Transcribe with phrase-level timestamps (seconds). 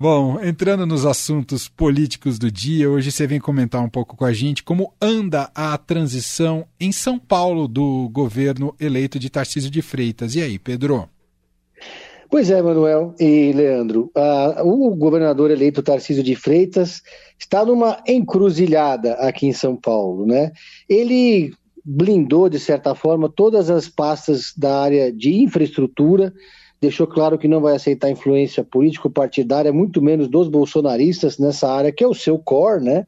[0.00, 4.32] Bom, entrando nos assuntos políticos do dia, hoje você vem comentar um pouco com a
[4.32, 10.36] gente como anda a transição em São Paulo do governo eleito de Tarcísio de Freitas.
[10.36, 11.08] E aí, Pedro?
[12.30, 14.08] Pois é, Manuel e Leandro.
[14.16, 17.02] Uh, o governador eleito Tarcísio de Freitas
[17.36, 20.52] está numa encruzilhada aqui em São Paulo, né?
[20.88, 21.52] Ele
[21.84, 26.32] blindou, de certa forma, todas as pastas da área de infraestrutura
[26.80, 32.04] deixou claro que não vai aceitar influência político-partidária, muito menos dos bolsonaristas nessa área, que
[32.04, 33.06] é o seu core, né?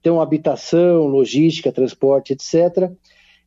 [0.00, 2.90] Então, habitação, logística, transporte, etc.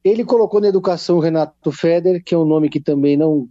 [0.04, 3.48] Ele colocou na educação Renato Feder, que é um nome que também não,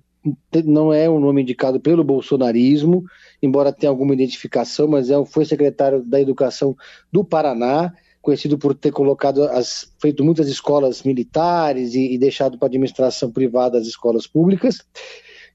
[0.64, 3.02] não é um nome indicado pelo bolsonarismo,
[3.42, 6.77] embora tenha alguma identificação, mas é, foi secretário da Educação
[7.10, 12.66] do Paraná, conhecido por ter colocado as, feito muitas escolas militares e, e deixado para
[12.66, 14.78] a administração privada as escolas públicas.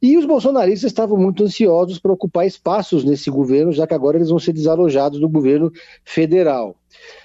[0.01, 4.29] E os bolsonaristas estavam muito ansiosos para ocupar espaços nesse governo, já que agora eles
[4.29, 5.71] vão ser desalojados do governo
[6.03, 6.75] federal.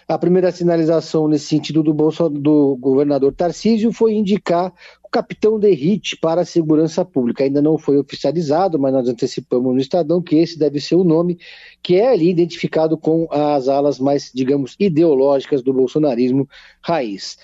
[0.09, 1.93] A primeira sinalização nesse sentido do,
[2.31, 7.45] do governador Tarcísio foi indicar o capitão Derrite para a segurança pública.
[7.45, 11.39] Ainda não foi oficializado, mas nós antecipamos no Estadão que esse deve ser o nome
[11.83, 16.49] que é ali identificado com as alas mais, digamos, ideológicas do bolsonarismo
[16.83, 17.39] raiz.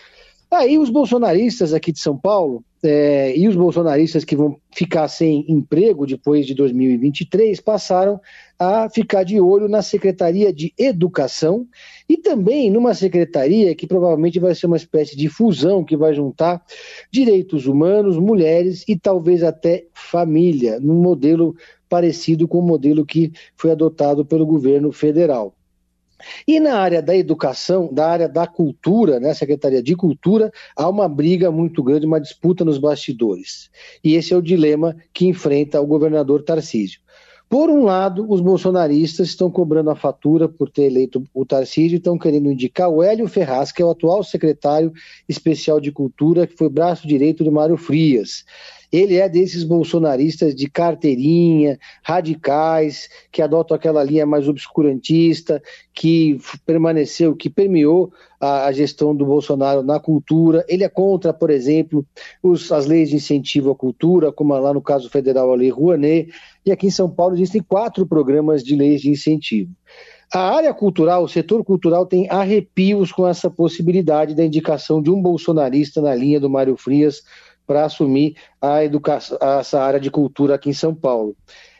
[0.50, 5.44] Aí os bolsonaristas aqui de São Paulo é, e os bolsonaristas que vão ficar sem
[5.46, 8.18] emprego depois de 2023 passaram
[8.58, 11.66] a ficar de olho na Secretaria de Educação
[12.08, 16.64] e também numa secretaria que provavelmente vai ser uma espécie de fusão que vai juntar
[17.10, 21.54] direitos humanos, mulheres e talvez até família, num modelo
[21.88, 25.57] parecido com o modelo que foi adotado pelo governo federal.
[26.46, 31.08] E na área da educação, da área da cultura, né, Secretaria de Cultura, há uma
[31.08, 33.70] briga muito grande, uma disputa nos bastidores.
[34.02, 37.00] E esse é o dilema que enfrenta o governador Tarcísio.
[37.48, 41.98] Por um lado, os bolsonaristas estão cobrando a fatura por ter eleito o Tarcísio e
[41.98, 44.92] estão querendo indicar o Hélio Ferraz, que é o atual secretário
[45.26, 48.44] especial de Cultura, que foi braço direito do Mário Frias.
[48.90, 55.62] Ele é desses bolsonaristas de carteirinha, radicais, que adotam aquela linha mais obscurantista,
[55.94, 60.64] que permaneceu, que permeou a, a gestão do Bolsonaro na cultura.
[60.68, 62.06] Ele é contra, por exemplo,
[62.42, 66.30] os, as leis de incentivo à cultura, como lá no caso federal a Lei Rouanet,
[66.64, 69.70] e aqui em São Paulo existem quatro programas de leis de incentivo.
[70.32, 75.22] A área cultural, o setor cultural tem arrepios com essa possibilidade da indicação de um
[75.22, 77.22] bolsonarista na linha do Mário Frias
[77.68, 81.36] para assumir a educação, essa área de cultura aqui em São Paulo.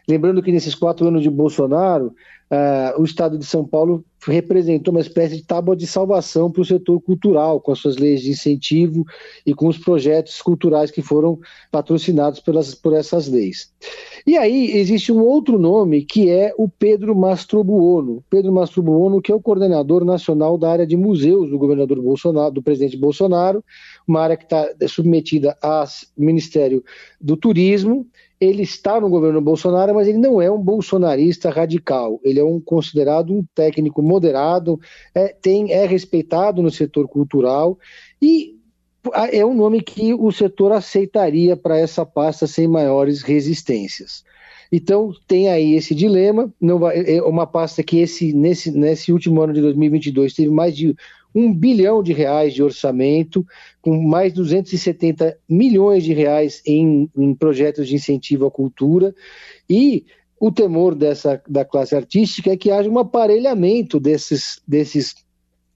[0.08, 2.14] Lembrando que nesses quatro anos de Bolsonaro,
[2.50, 6.64] uh, o estado de São Paulo representou uma espécie de tábua de salvação para o
[6.64, 9.04] setor cultural, com as suas leis de incentivo
[9.46, 11.38] e com os projetos culturais que foram
[11.70, 13.70] patrocinados pelas, por essas leis.
[14.26, 18.24] E aí existe um outro nome que é o Pedro Mastrobuono.
[18.28, 22.62] Pedro Mastrobuono, que é o coordenador nacional da área de museus do governador Bolsonaro, do
[22.62, 23.62] presidente Bolsonaro,
[24.06, 25.84] uma área que está submetida ao
[26.16, 26.82] Ministério
[27.20, 28.06] do Turismo.
[28.40, 32.20] Ele está no governo Bolsonaro, mas ele não é um bolsonarista radical.
[32.22, 34.78] Ele é um considerado um técnico moderado,
[35.14, 37.78] é, tem, é respeitado no setor cultural
[38.22, 38.56] e
[39.32, 44.24] é um nome que o setor aceitaria para essa pasta sem maiores resistências.
[44.70, 49.54] Então tem aí esse dilema, vai, é uma pasta que esse, nesse, nesse último ano
[49.54, 50.94] de 2022 teve mais de
[51.38, 53.46] um bilhão de reais de orçamento,
[53.80, 59.14] com mais 270 milhões de reais em, em projetos de incentivo à cultura,
[59.70, 60.04] e
[60.40, 65.14] o temor dessa, da classe artística é que haja um aparelhamento desses, desses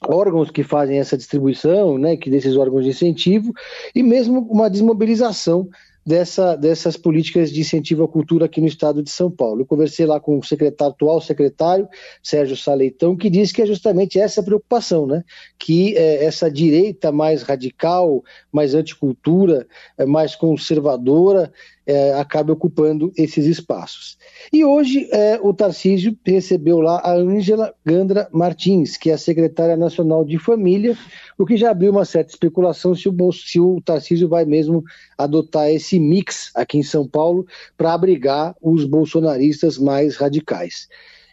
[0.01, 3.53] órgãos que fazem essa distribuição, né, que desses órgãos de incentivo,
[3.95, 5.69] e mesmo uma desmobilização
[6.05, 9.63] dessa, dessas políticas de incentivo à cultura aqui no estado de São Paulo.
[9.63, 11.89] Eu conversei lá com o secretário, atual secretário,
[12.23, 15.23] Sérgio Saleitão, que disse que é justamente essa preocupação, né?
[15.59, 21.53] que é, essa direita mais radical, mais anticultura, é, mais conservadora,
[21.87, 24.19] é, acabe ocupando esses espaços.
[24.53, 29.77] E hoje é, o Tarcísio recebeu lá a Ângela Gandra Martins, que é a secretária
[29.77, 30.97] nacional de família,
[31.39, 34.85] o que já abriu uma certa especulação se o, se o Tarcísio vai mesmo
[35.17, 37.47] adotar esse mix aqui em São Paulo
[37.77, 40.89] para abrigar os bolsonaristas mais radicais.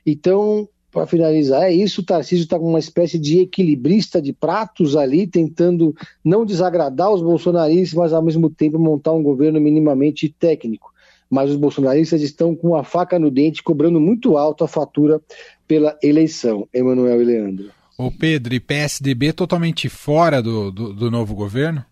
[0.05, 2.01] Então, para finalizar, é isso.
[2.01, 7.21] O Tarcísio está com uma espécie de equilibrista de pratos ali, tentando não desagradar os
[7.21, 10.91] bolsonaristas, mas ao mesmo tempo montar um governo minimamente técnico.
[11.29, 15.21] Mas os bolsonaristas estão com a faca no dente, cobrando muito alto a fatura
[15.67, 16.67] pela eleição.
[16.73, 17.69] Emanuel e Leandro.
[17.97, 21.85] O Pedro, e PSDB totalmente fora do, do, do novo governo?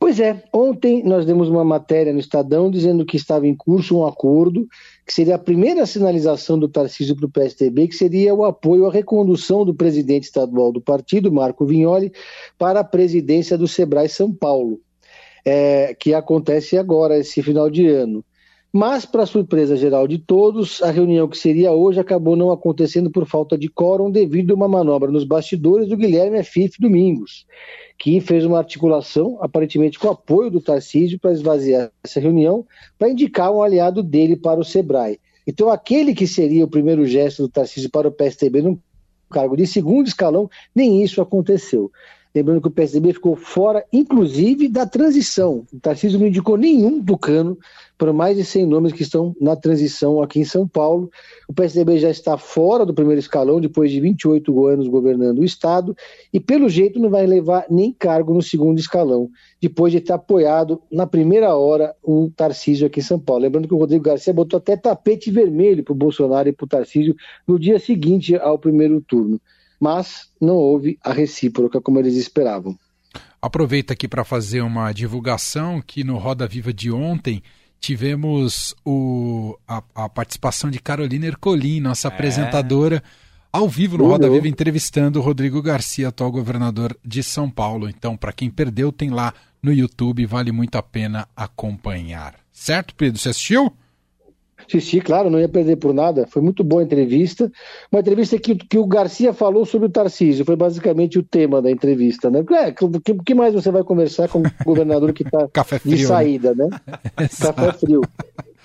[0.00, 4.06] Pois é, ontem nós demos uma matéria no Estadão dizendo que estava em curso um
[4.06, 4.66] acordo,
[5.06, 8.90] que seria a primeira sinalização do Tarcísio para o PSDB, que seria o apoio à
[8.90, 12.10] recondução do presidente estadual do partido, Marco Vignoli,
[12.56, 14.80] para a presidência do Sebrae São Paulo,
[15.44, 18.24] é, que acontece agora, esse final de ano.
[18.72, 23.26] Mas, para surpresa geral de todos, a reunião que seria hoje acabou não acontecendo por
[23.26, 27.46] falta de quórum devido a uma manobra nos bastidores do Guilherme Afif Domingos,
[27.98, 32.64] que fez uma articulação, aparentemente com apoio do Tarcísio, para esvaziar essa reunião,
[32.96, 35.18] para indicar um aliado dele para o Sebrae.
[35.44, 38.78] Então, aquele que seria o primeiro gesto do Tarcísio para o PSTB num
[39.28, 41.90] cargo de segundo escalão, nem isso aconteceu.
[42.32, 45.66] Lembrando que o PSDB ficou fora, inclusive, da transição.
[45.72, 47.58] O Tarcísio não indicou nenhum tucano
[47.98, 51.10] para mais de 100 nomes que estão na transição aqui em São Paulo.
[51.48, 55.94] O PSDB já está fora do primeiro escalão, depois de 28 anos governando o Estado,
[56.32, 59.28] e pelo jeito não vai levar nem cargo no segundo escalão,
[59.60, 63.42] depois de ter apoiado na primeira hora o Tarcísio aqui em São Paulo.
[63.42, 66.68] Lembrando que o Rodrigo Garcia botou até tapete vermelho para o Bolsonaro e para o
[66.68, 67.16] Tarcísio
[67.46, 69.40] no dia seguinte ao primeiro turno
[69.80, 72.78] mas não houve a recíproca como eles esperavam.
[73.40, 77.42] Aproveita aqui para fazer uma divulgação que no Roda Viva de ontem
[77.80, 82.10] tivemos o, a, a participação de Carolina Ercolim, nossa é.
[82.10, 83.02] apresentadora,
[83.50, 87.88] ao vivo no Roda Viva, entrevistando o Rodrigo Garcia, atual governador de São Paulo.
[87.88, 89.32] Então, para quem perdeu, tem lá
[89.62, 92.34] no YouTube, vale muito a pena acompanhar.
[92.52, 93.18] Certo, Pedro?
[93.18, 93.72] Você assistiu?
[94.76, 96.26] Assisti, claro, não ia perder por nada.
[96.26, 97.50] Foi muito boa a entrevista.
[97.90, 100.44] Uma entrevista que, que o Garcia falou sobre o Tarcísio.
[100.44, 102.40] Foi basicamente o tema da entrevista, né?
[102.40, 105.48] É, o que, que, mais você vai conversar com o governador que está
[105.84, 106.06] de né?
[106.06, 106.68] saída, né?
[106.70, 107.28] né?
[107.28, 108.00] Café frio.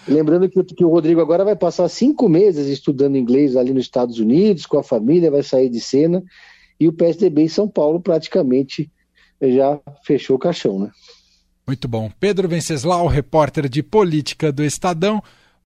[0.07, 4.19] Lembrando que, que, o Rodrigo agora vai passar cinco meses estudando inglês ali nos Estados
[4.19, 6.24] Unidos, com a família, vai sair de cena.
[6.80, 8.92] E o PSDB em São Paulo praticamente
[9.42, 10.92] já fechou o caixão, né?
[11.68, 12.12] Muito bom.
[12.19, 15.22] Pedro Venceslau, repórter de política do Estadão.